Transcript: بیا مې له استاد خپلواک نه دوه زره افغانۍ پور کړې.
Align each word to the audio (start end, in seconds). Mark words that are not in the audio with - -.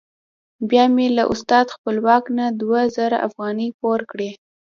بیا 0.69 0.83
مې 0.95 1.07
له 1.17 1.23
استاد 1.33 1.65
خپلواک 1.75 2.23
نه 2.37 2.45
دوه 2.61 2.81
زره 2.95 3.17
افغانۍ 3.27 3.69
پور 3.79 3.99
کړې. 4.11 4.29